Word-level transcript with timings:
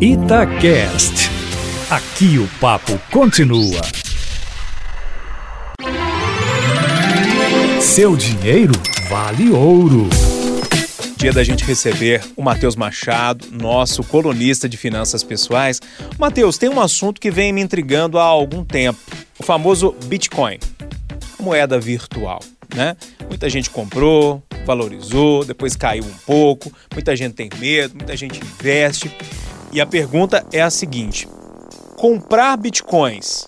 Itacast. 0.00 1.28
Aqui 1.90 2.38
o 2.38 2.46
papo 2.60 2.96
continua. 3.10 3.80
Seu 7.80 8.16
dinheiro 8.16 8.74
vale 9.08 9.50
ouro. 9.50 10.08
Dia 11.16 11.32
da 11.32 11.42
gente 11.42 11.64
receber 11.64 12.22
o 12.36 12.42
Matheus 12.44 12.76
Machado, 12.76 13.46
nosso 13.50 14.04
colunista 14.04 14.68
de 14.68 14.76
finanças 14.76 15.24
pessoais. 15.24 15.80
Matheus, 16.16 16.56
tem 16.56 16.68
um 16.68 16.80
assunto 16.80 17.20
que 17.20 17.28
vem 17.28 17.52
me 17.52 17.60
intrigando 17.60 18.20
há 18.20 18.24
algum 18.24 18.64
tempo: 18.64 19.00
o 19.36 19.42
famoso 19.42 19.96
Bitcoin, 20.04 20.60
moeda 21.40 21.76
virtual, 21.80 22.38
né? 22.72 22.96
Muita 23.28 23.50
gente 23.50 23.68
comprou, 23.68 24.40
valorizou, 24.64 25.44
depois 25.44 25.74
caiu 25.74 26.04
um 26.04 26.18
pouco, 26.24 26.72
muita 26.92 27.16
gente 27.16 27.34
tem 27.34 27.50
medo, 27.58 27.96
muita 27.96 28.16
gente 28.16 28.40
investe. 28.40 29.10
E 29.72 29.80
a 29.80 29.86
pergunta 29.86 30.44
é 30.52 30.62
a 30.62 30.70
seguinte: 30.70 31.28
comprar 31.96 32.56
bitcoins 32.56 33.46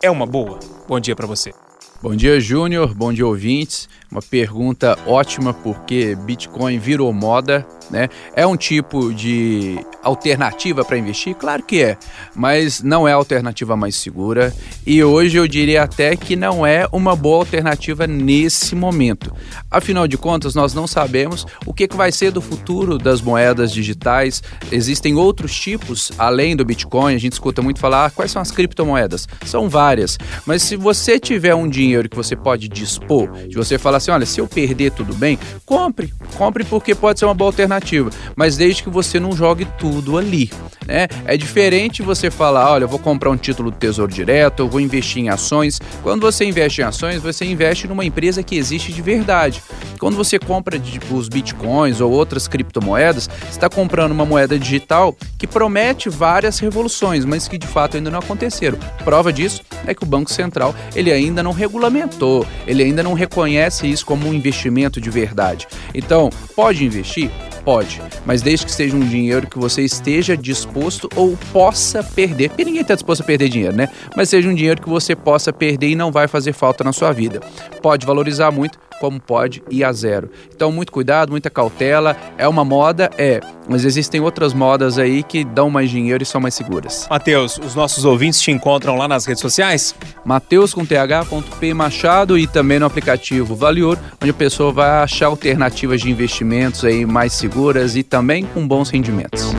é 0.00 0.10
uma 0.10 0.26
boa? 0.26 0.58
Bom 0.86 1.00
dia 1.00 1.16
para 1.16 1.26
você. 1.26 1.52
Bom 2.00 2.14
dia, 2.14 2.38
Júnior. 2.38 2.94
Bom 2.94 3.12
dia, 3.12 3.26
ouvintes. 3.26 3.88
Uma 4.10 4.22
pergunta 4.22 4.96
ótima 5.04 5.52
porque 5.52 6.14
Bitcoin 6.14 6.78
virou 6.78 7.12
moda, 7.12 7.66
né? 7.90 8.08
É 8.36 8.46
um 8.46 8.56
tipo 8.56 9.12
de 9.12 9.84
alternativa 10.02 10.84
para 10.84 10.96
investir? 10.96 11.34
Claro 11.34 11.62
que 11.62 11.82
é, 11.82 11.98
mas 12.34 12.82
não 12.82 13.06
é 13.06 13.12
a 13.12 13.16
alternativa 13.16 13.76
mais 13.76 13.96
segura 13.96 14.54
e 14.86 15.02
hoje 15.02 15.36
eu 15.36 15.46
diria 15.46 15.82
até 15.82 16.16
que 16.16 16.36
não 16.36 16.64
é 16.64 16.86
uma 16.92 17.14
boa 17.16 17.38
alternativa 17.38 18.06
nesse 18.06 18.74
momento. 18.74 19.34
Afinal 19.70 20.06
de 20.06 20.16
contas, 20.16 20.54
nós 20.54 20.72
não 20.72 20.86
sabemos 20.86 21.46
o 21.66 21.74
que, 21.74 21.88
que 21.88 21.96
vai 21.96 22.12
ser 22.12 22.30
do 22.30 22.40
futuro 22.40 22.96
das 22.96 23.20
moedas 23.20 23.72
digitais. 23.72 24.42
Existem 24.70 25.14
outros 25.14 25.58
tipos 25.58 26.12
além 26.18 26.56
do 26.56 26.64
Bitcoin. 26.64 27.14
A 27.14 27.18
gente 27.18 27.32
escuta 27.32 27.60
muito 27.60 27.80
falar 27.80 28.06
ah, 28.06 28.10
quais 28.10 28.30
são 28.30 28.40
as 28.40 28.50
criptomoedas. 28.50 29.28
São 29.44 29.68
várias, 29.68 30.18
mas 30.46 30.62
se 30.62 30.76
você 30.76 31.18
tiver 31.18 31.54
um 31.54 31.68
dinheiro 31.68 32.08
que 32.08 32.16
você 32.16 32.36
pode 32.36 32.68
dispor, 32.68 33.30
de 33.48 33.56
você 33.56 33.78
falar 33.78 33.98
assim, 33.98 34.10
olha, 34.10 34.26
se 34.26 34.40
eu 34.40 34.46
perder 34.46 34.92
tudo 34.92 35.14
bem, 35.14 35.38
compre, 35.66 36.12
compre 36.36 36.64
porque 36.64 36.94
pode 36.94 37.18
ser 37.18 37.24
uma 37.24 37.34
boa 37.34 37.48
alternativa, 37.48 38.10
mas 38.36 38.56
desde 38.56 38.82
que 38.82 38.90
você 38.90 39.18
não 39.18 39.32
jogue 39.32 39.66
tudo 39.78 39.87
ali. 40.18 40.50
Né? 40.86 41.06
É 41.26 41.36
diferente 41.36 42.02
você 42.02 42.30
falar, 42.30 42.72
olha, 42.72 42.84
eu 42.84 42.88
vou 42.88 42.98
comprar 42.98 43.30
um 43.30 43.36
título 43.36 43.70
do 43.70 43.76
Tesouro 43.76 44.10
Direto, 44.10 44.60
eu 44.60 44.68
vou 44.68 44.80
investir 44.80 45.22
em 45.22 45.28
ações. 45.28 45.78
Quando 46.02 46.22
você 46.22 46.44
investe 46.44 46.80
em 46.80 46.84
ações, 46.84 47.20
você 47.20 47.44
investe 47.44 47.86
numa 47.86 48.04
empresa 48.04 48.42
que 48.42 48.56
existe 48.56 48.92
de 48.92 49.02
verdade. 49.02 49.62
Quando 49.98 50.16
você 50.16 50.38
compra 50.38 50.78
tipo, 50.78 51.14
os 51.14 51.28
bitcoins 51.28 52.00
ou 52.00 52.10
outras 52.10 52.48
criptomoedas, 52.48 53.28
você 53.28 53.48
está 53.50 53.68
comprando 53.68 54.12
uma 54.12 54.24
moeda 54.24 54.58
digital 54.58 55.14
que 55.38 55.46
promete 55.46 56.08
várias 56.08 56.58
revoluções, 56.58 57.24
mas 57.24 57.46
que 57.46 57.58
de 57.58 57.66
fato 57.66 57.96
ainda 57.96 58.10
não 58.10 58.20
aconteceram. 58.20 58.78
Prova 59.04 59.32
disso 59.32 59.62
é 59.86 59.94
que 59.94 60.02
o 60.02 60.06
Banco 60.06 60.30
Central 60.30 60.74
ele 60.94 61.12
ainda 61.12 61.42
não 61.42 61.52
regulamentou, 61.52 62.46
ele 62.66 62.82
ainda 62.82 63.02
não 63.02 63.12
reconhece 63.12 63.90
isso 63.90 64.06
como 64.06 64.26
um 64.26 64.34
investimento 64.34 65.00
de 65.00 65.10
verdade. 65.10 65.66
Então, 65.94 66.30
pode 66.54 66.84
investir? 66.84 67.30
Pode, 67.64 68.00
mas 68.24 68.40
desde 68.42 68.64
que 68.64 68.72
seja 68.72 68.96
um 68.96 69.06
dinheiro 69.06 69.46
que 69.46 69.58
você 69.58 69.82
esteja 69.82 70.36
disposto 70.36 71.08
ou 71.14 71.36
possa 71.52 72.02
perder, 72.02 72.48
porque 72.48 72.64
ninguém 72.64 72.82
está 72.82 72.94
disposto 72.94 73.20
a 73.22 73.24
perder 73.24 73.48
dinheiro, 73.48 73.76
né? 73.76 73.88
Mas 74.16 74.28
seja 74.28 74.48
um 74.48 74.54
dinheiro 74.54 74.80
que 74.80 74.88
você 74.88 75.14
possa 75.14 75.52
perder 75.52 75.90
e 75.90 75.94
não 75.94 76.10
vai 76.10 76.26
fazer 76.26 76.52
falta 76.52 76.82
na 76.82 76.92
sua 76.92 77.12
vida. 77.12 77.40
Pode 77.82 78.06
valorizar 78.06 78.50
muito, 78.50 78.78
como 79.00 79.20
pode 79.20 79.62
ir 79.70 79.84
a 79.84 79.92
zero. 79.92 80.30
Então, 80.54 80.70
muito 80.72 80.92
cuidado, 80.92 81.30
muita 81.30 81.50
cautela. 81.50 82.16
É 82.36 82.46
uma 82.46 82.64
moda? 82.64 83.10
É. 83.16 83.40
Mas 83.68 83.84
existem 83.84 84.20
outras 84.20 84.54
modas 84.54 84.98
aí 84.98 85.22
que 85.22 85.44
dão 85.44 85.68
mais 85.68 85.90
dinheiro 85.90 86.22
e 86.22 86.26
são 86.26 86.40
mais 86.40 86.54
seguras. 86.54 87.06
Matheus, 87.10 87.58
os 87.58 87.74
nossos 87.74 88.04
ouvintes 88.04 88.40
te 88.40 88.50
encontram 88.50 88.96
lá 88.96 89.06
nas 89.06 89.26
redes 89.26 89.42
sociais? 89.42 89.94
Mateus 90.24 90.72
com 90.72 90.84
th.p 90.84 91.74
Machado 91.74 92.38
e 92.38 92.46
também 92.46 92.78
no 92.78 92.86
aplicativo 92.86 93.54
Valior, 93.54 93.98
onde 94.22 94.30
a 94.30 94.34
pessoa 94.34 94.72
vai 94.72 94.90
achar 95.02 95.26
alternativas 95.26 96.00
de 96.00 96.10
investimentos 96.10 96.84
aí 96.84 97.04
mais 97.04 97.32
seguras 97.32 97.96
e 97.96 98.02
também 98.02 98.44
com 98.44 98.66
bons 98.66 98.90
rendimentos. 98.90 99.52